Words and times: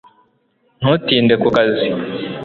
ntutinde 0.79 1.33
ku 1.41 1.47
kazi 1.55 1.85